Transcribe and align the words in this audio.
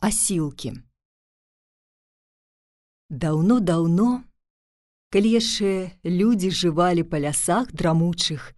асілкі. 0.00 0.72
Даўно-даўно, 3.10 4.24
калі 5.10 5.30
яшчэ 5.34 5.72
людзі 6.04 6.50
жывалі 6.50 7.02
па 7.02 7.18
лясах 7.18 7.72
драмучых, 7.74 8.54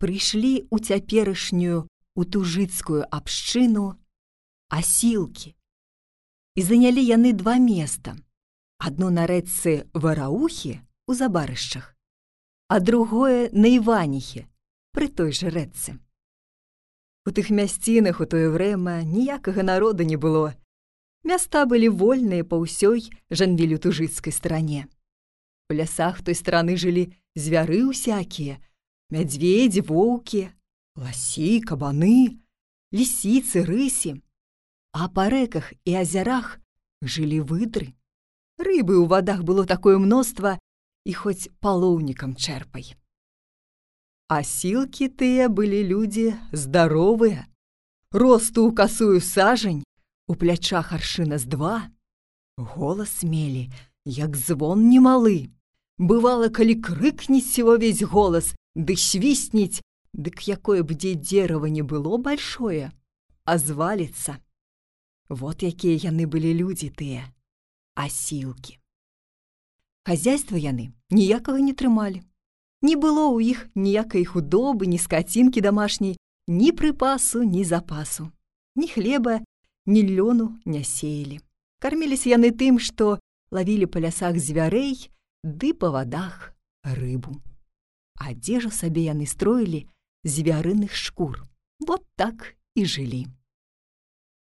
прыйшлі 0.00 0.64
ў 0.72 0.76
цяперашнюю 0.80 1.84
утужыцкую 2.16 3.04
абшчыну 3.10 3.94
асілкі. 4.72 5.52
І 6.56 6.60
занялі 6.64 7.04
яны 7.04 7.36
два 7.36 7.58
места: 7.60 8.16
адно 8.80 9.12
на 9.12 9.28
рэчцы 9.28 9.84
вараухі 9.92 10.80
у 11.06 11.12
забарышчах, 11.14 11.92
а 12.68 12.80
другое 12.80 13.52
на 13.52 13.68
Іваніхе 13.68 14.48
пры 14.96 15.12
той 15.12 15.36
жа 15.36 15.52
рэчцы. 15.52 16.00
У 17.26 17.34
тых 17.34 17.50
мясцінах 17.50 18.22
у 18.22 18.26
тое 18.30 18.46
врэма 18.54 19.02
ніякага 19.02 19.66
народа 19.66 20.06
не 20.06 20.16
было, 20.16 20.54
Места 21.26 21.64
былі 21.66 21.88
вольныя 21.90 22.46
па 22.46 22.54
ўсёй 22.62 23.10
жанвілю-тужыцкай 23.34 24.30
старане. 24.30 24.86
У 25.66 25.74
лясах 25.74 26.22
той 26.22 26.38
страны 26.38 26.76
жылі 26.78 27.02
звяры 27.34 27.82
ўсякія, 27.82 28.62
мядзведзі, 29.10 29.82
воўкі, 29.88 30.42
ласі, 30.94 31.66
кабаны, 31.66 32.38
лісіцы, 32.94 33.66
рысі. 33.66 34.22
А 34.94 35.10
па 35.10 35.26
рэках 35.26 35.74
і 35.82 35.98
азярах 35.98 36.62
жылі 37.02 37.42
выдры. 37.42 37.90
Рыбы 38.62 38.94
ў 39.02 39.10
вадах 39.10 39.42
было 39.42 39.66
такое 39.66 39.98
мноства 39.98 40.54
і 41.02 41.12
хоць 41.12 41.50
палоўнікам 41.58 42.38
чэрпай. 42.38 42.94
А 44.28 44.42
сілкі 44.42 45.08
тыя 45.08 45.46
былі 45.48 45.86
людзі 45.86 46.34
здаровыя, 46.50 47.46
росту 48.10 48.66
ў 48.66 48.74
касую 48.74 49.20
сажань, 49.22 49.86
У 50.28 50.34
плячах 50.34 50.92
аршына 50.92 51.38
з 51.38 51.46
два. 51.46 51.90
Голас 52.58 53.22
мелі, 53.22 53.70
як 54.04 54.36
звон 54.36 54.90
немалы. 54.90 55.54
Бывала, 55.98 56.48
калі 56.50 56.74
крыкнець 56.82 57.62
увесь 57.62 58.02
голас, 58.02 58.54
ды 58.74 58.96
свістніць, 58.98 59.80
дык 60.12 60.42
якое 60.50 60.82
б 60.82 60.98
дзе 60.98 61.14
дзерава 61.14 61.70
не 61.70 61.86
было 61.86 62.18
большое, 62.18 62.90
а 63.46 63.58
зваліцца. 63.58 64.42
Вот 65.30 65.62
якія 65.62 66.10
яны 66.10 66.26
былі 66.26 66.52
людзі 66.58 66.90
тыя, 66.90 67.30
асілкі. 67.94 68.82
Хазяйства 70.06 70.58
яны 70.58 70.90
ніякага 71.10 71.62
не 71.62 71.72
трымалі. 71.72 72.26
Не 72.86 72.94
было 72.94 73.26
ў 73.34 73.50
іх 73.50 73.66
ніякай 73.74 74.22
худобы, 74.22 74.86
ні 74.86 74.98
скацінкі 75.02 75.58
дамашняй, 75.64 76.14
ні 76.46 76.70
прыпасу, 76.70 77.42
ні 77.42 77.64
запасу, 77.66 78.30
ні 78.78 78.86
хлеба, 78.86 79.42
ні 79.90 80.02
лёну 80.06 80.54
не 80.62 80.84
сеялі. 80.86 81.42
Карміліся 81.82 82.30
яны 82.38 82.54
тым, 82.54 82.78
што 82.78 83.18
лавілі 83.50 83.90
па 83.90 83.98
лясах 84.06 84.38
звярэй 84.38 85.10
ды 85.42 85.74
па 85.74 85.90
вадах 85.90 86.54
рыбу. 86.86 87.34
Адзежу 88.22 88.70
сабе 88.70 89.10
яны 89.10 89.26
строілі 89.26 89.86
звярыных 90.22 90.94
шкур. 90.94 91.42
Вот 91.82 92.06
так 92.14 92.54
і 92.74 92.86
жылі. 92.86 93.26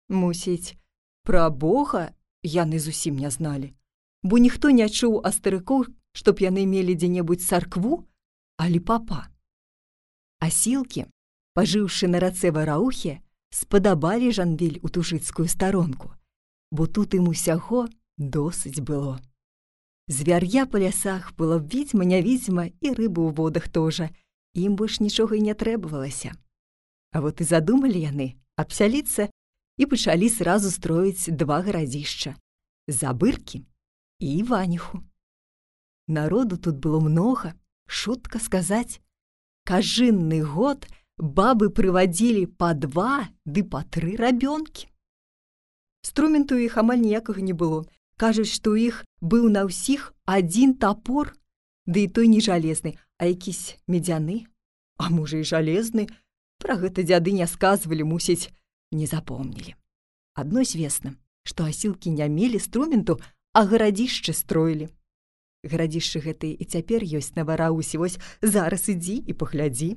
Мусіць, 0.10 0.76
пра 1.24 1.50
Бога 1.50 2.12
яны 2.44 2.80
зусім 2.80 3.24
не 3.24 3.32
зналі, 3.32 3.72
бо 4.24 4.38
ніхто 4.38 4.70
не 4.70 4.88
чуў 4.92 5.24
астарыкоў, 5.24 5.88
чтоб 6.12 6.44
яны 6.44 6.68
мелі 6.68 6.94
дзе-небудзь 6.94 7.48
царкву, 7.48 8.04
алі 8.64 8.80
папа. 8.80 9.28
Асілкі, 10.40 11.06
пажыўшы 11.56 12.08
на 12.08 12.24
рацэ 12.24 12.52
вараухе, 12.56 13.20
спадабалі 13.52 14.32
жанвіль 14.32 14.80
у 14.82 14.90
тужыцкую 14.90 15.48
старонку, 15.52 16.16
бо 16.72 16.88
тут 16.88 17.14
ім 17.20 17.28
усяго 17.32 17.88
досыць 18.18 18.80
было. 18.80 19.20
Звяр'я 20.08 20.66
па 20.66 20.80
лясах 20.84 21.32
было 21.36 21.60
відзьма, 21.60 22.08
нявідзьма 22.08 22.72
і 22.80 22.88
рыбу 22.96 23.28
ў 23.28 23.36
водах 23.36 23.68
тоже, 23.68 24.10
ім 24.56 24.76
больш 24.80 25.00
нічога 25.00 25.36
і 25.36 25.46
не 25.48 25.56
трэбавалася. 25.56 26.34
А 27.12 27.22
вот 27.22 27.42
і 27.42 27.48
задумалі 27.48 28.00
яны 28.00 28.28
абсяліцца 28.56 29.30
і 29.78 29.86
пачалі 29.86 30.30
сразу 30.30 30.72
строіць 30.72 31.30
два 31.30 31.62
гарадзішча 31.62 32.36
забыркі 32.88 33.64
і 34.20 34.28
іваніху. 34.38 35.04
Народу 36.08 36.58
тут 36.58 36.76
было 36.84 37.00
многа, 37.00 37.54
шутка 37.94 38.42
сказаць, 38.44 39.00
кажынны 39.70 40.42
год, 40.42 40.88
бабы 41.18 41.70
прывадзілі 41.70 42.46
па 42.58 42.74
два 42.74 43.30
ды 43.46 43.64
па 43.76 43.84
тры 43.86 44.18
рабёнкі. 44.18 44.90
Струменту 46.04 46.58
іх 46.58 46.78
амаль 46.82 47.06
ніякага 47.06 47.40
не 47.42 47.54
было. 47.54 47.86
Кажуць, 48.18 48.52
што 48.52 48.76
іх 48.78 49.06
быў 49.22 49.48
на 49.54 49.64
ўсіх 49.70 50.12
адзін 50.26 50.76
топор, 50.82 51.32
ды 51.86 52.06
і 52.06 52.12
той 52.18 52.28
не 52.34 52.42
жалезны, 52.42 52.98
а 53.18 53.30
якісь 53.30 53.78
медзяны, 53.88 54.44
а 54.98 55.10
мужа 55.10 55.40
і 55.40 55.48
жалезны, 55.48 56.10
Пра 56.64 56.80
гэта 56.80 57.04
дзяды 57.04 57.36
не 57.36 57.44
сказвалі, 57.44 58.08
мусіць, 58.08 58.48
не 58.96 59.04
запомнілі. 59.04 59.76
Адно 60.34 60.64
звесна, 60.64 61.12
што 61.44 61.68
асілкі 61.68 62.14
не 62.16 62.28
мелі 62.32 62.60
струменту, 62.64 63.20
а 63.52 63.68
гарадзішчы 63.68 64.32
строілі. 64.32 64.88
Гарадзішчы 65.64 66.20
гэтыя 66.20 66.60
і 66.60 66.66
цяпер 66.68 67.04
ёсць 67.04 67.36
на 67.36 67.48
вараўсі, 67.48 67.98
вось 67.98 68.20
зараз 68.42 68.90
ідзі 68.92 69.24
і 69.28 69.34
паглядзі. 69.34 69.96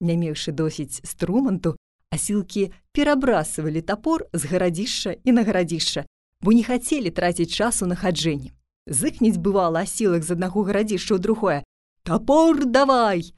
Не 0.00 0.14
меўшы 0.16 0.54
досіць 0.54 1.02
струманту, 1.02 1.76
асілкі 2.14 2.70
перабрасывалі 2.94 3.82
топор 3.82 4.26
з 4.32 4.46
гарадзішча 4.46 5.16
і 5.24 5.32
на 5.32 5.42
гарадзішча, 5.44 6.06
бо 6.40 6.52
не 6.52 6.62
хацелі 6.62 7.10
траціць 7.10 7.50
часу 7.50 7.86
на 7.86 7.98
хаджэнні. 7.98 8.54
Зыкнець 8.86 9.38
бывала 9.38 9.84
асілак 9.86 10.24
з 10.24 10.34
аднаго 10.38 10.64
гарадзішча 10.64 11.14
ў 11.14 11.20
другое: 11.20 11.58
Топор 12.02 12.64
давай! 12.64 13.34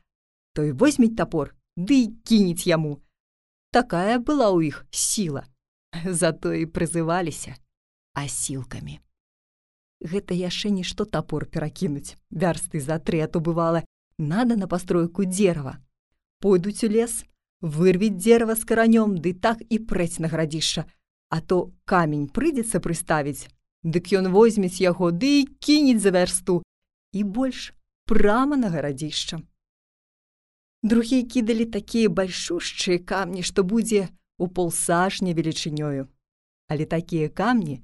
Той 0.54 0.72
возьмець 0.72 1.16
топор, 1.16 1.56
ды 1.76 2.06
і 2.06 2.12
кінець 2.24 2.68
яму. 2.68 3.00
Такая 3.72 4.20
была 4.20 4.52
ў 4.52 4.68
іх 4.68 4.84
сіла. 4.92 5.48
Зато 6.04 6.52
і 6.52 6.68
прызываліся 6.68 7.56
асілкамі. 8.14 9.00
Гэта 10.02 10.34
яшчэ 10.34 10.70
нішто 10.70 11.04
топор 11.04 11.46
перакінуць. 11.46 12.18
Вярсты 12.30 12.80
за 12.80 12.98
тры, 12.98 13.22
а 13.22 13.28
то 13.28 13.40
бывала, 13.40 13.84
надо 14.18 14.56
на 14.56 14.66
пастройку 14.66 15.24
дзерава 15.24 15.78
пойдуць 16.42 16.82
у 16.84 16.90
лес, 16.90 17.22
вырвіць 17.62 18.18
дзерава 18.18 18.58
з 18.58 18.66
каранём, 18.66 19.14
ды 19.22 19.32
так 19.32 19.62
і 19.70 19.78
прэць 19.86 20.18
на 20.18 20.28
градзішча, 20.28 20.84
А 21.32 21.40
то 21.40 21.72
камень 21.88 22.28
прыйдзецца 22.28 22.82
прыставіць, 22.84 23.48
Дык 23.82 24.12
ён 24.14 24.28
возьмець 24.30 24.84
яго 24.84 25.10
ды 25.10 25.30
і 25.42 25.48
кінець 25.58 26.02
за 26.02 26.10
вярсту 26.14 26.62
і 27.12 27.22
больш 27.24 27.72
прама 28.06 28.56
на 28.56 28.68
гарадзішча. 28.68 29.40
Другія 30.82 31.24
кідалі 31.26 31.64
такія 31.64 32.12
большушчыя 32.12 32.98
камні, 32.98 33.42
што 33.42 33.64
будзе 33.64 34.10
у 34.38 34.46
полсажня 34.46 35.34
велічынёю. 35.34 36.06
Але 36.68 36.84
такія 36.84 37.28
камні 37.28 37.80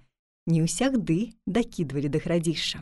не 0.48 0.64
ўсягды 0.64 1.36
дакідвалі 1.46 2.08
да 2.08 2.18
градзішча. 2.24 2.80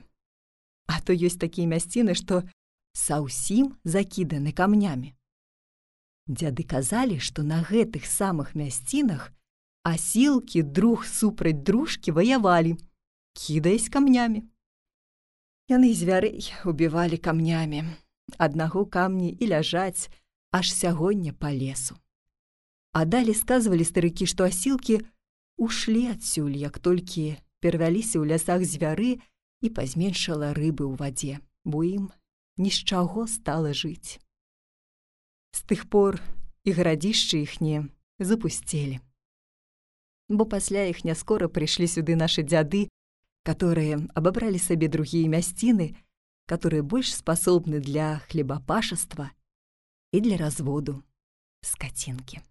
А 0.86 1.02
то 1.02 1.12
ёсць 1.12 1.40
такія 1.42 1.66
мясціны, 1.66 2.14
што 2.14 2.46
саўсім 2.94 3.74
закіданы 3.84 4.54
камнямі. 4.54 5.12
Дзяды 6.26 6.62
казалі, 6.62 7.18
што 7.18 7.42
на 7.42 7.62
гэтых 7.62 8.06
самых 8.06 8.54
мясцінах 8.54 9.30
асілкі 9.86 10.62
друг 10.62 11.06
супраць 11.06 11.62
дружкі 11.62 12.14
ваявалі, 12.14 12.78
кідаясь 13.34 13.90
камнямі. 13.90 14.42
Яны 15.70 15.90
звярэй 15.94 16.50
убівалі 16.64 17.18
камнямі, 17.18 17.82
аднаго 18.38 18.86
камні 18.86 19.30
і 19.34 19.50
ляжаць 19.50 20.10
аж 20.50 20.72
сягоння 20.74 21.34
па 21.34 21.50
лесу. 21.54 21.98
А 22.96 23.04
далі 23.04 23.34
сказвалі 23.34 23.84
старыкі, 23.84 24.26
што 24.26 24.46
асілкі 24.46 25.02
ушлі 25.56 26.06
адсюль, 26.14 26.56
як 26.56 26.78
толькі 26.78 27.36
перавяліся 27.66 28.22
ў 28.22 28.30
лясах 28.30 28.62
звяры 28.62 29.18
і 29.66 29.68
пазменшала 29.74 30.54
рыбы 30.54 30.86
ў 30.86 30.94
вадзе, 30.94 31.34
бо 31.66 31.82
ім 31.82 32.06
ні 32.62 32.70
з 32.70 32.78
чаго 32.86 33.26
стала 33.26 33.74
жыць. 33.74 34.22
З 35.50 35.60
тых 35.66 35.90
пор 35.90 36.22
і 36.62 36.70
гарадзішчы 36.78 37.42
іхнія 37.42 37.90
запусцелі. 38.22 39.02
Бо 40.30 40.46
пасля 40.46 40.86
іх 40.86 41.02
не 41.02 41.18
скора 41.18 41.50
прыйшлі 41.50 41.90
сюды 41.90 42.14
нашы 42.14 42.46
дзяды, 42.46 42.86
которые 43.42 44.06
абабралі 44.14 44.62
сабе 44.62 44.86
другія 44.86 45.26
мясціны, 45.26 45.94
которые 46.46 46.82
больш 46.82 47.14
спасобны 47.14 47.82
для 47.82 48.18
хлебапашаства 48.30 49.30
і 50.14 50.20
для 50.20 50.36
разводу 50.38 51.02
скацінкі. 51.62 52.42